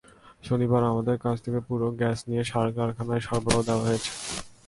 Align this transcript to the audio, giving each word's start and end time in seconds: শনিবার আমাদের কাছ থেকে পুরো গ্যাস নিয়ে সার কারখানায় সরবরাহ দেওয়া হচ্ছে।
শনিবার 0.43 0.81
আমাদের 0.83 1.17
কাছ 1.23 1.37
থেকে 1.45 1.59
পুরো 1.67 1.87
গ্যাস 1.99 2.17
নিয়ে 2.29 2.43
সার 2.43 2.67
কারখানায় 2.77 3.23
সরবরাহ 3.27 3.59
দেওয়া 3.67 3.85
হচ্ছে। 3.87 4.11